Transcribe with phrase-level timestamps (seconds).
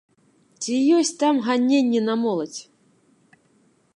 [0.61, 2.61] Ці ёсць там ганенні на моладзь?